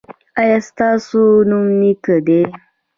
[0.39, 2.41] ایا ستاسو نوم نیک دی؟